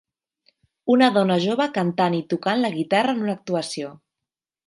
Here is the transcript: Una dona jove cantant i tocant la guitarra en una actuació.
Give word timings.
Una 0.93 1.09
dona 1.17 1.35
jove 1.43 1.67
cantant 1.75 2.17
i 2.21 2.23
tocant 2.33 2.65
la 2.65 2.73
guitarra 2.79 3.15
en 3.17 3.23
una 3.27 3.37
actuació. 3.41 3.93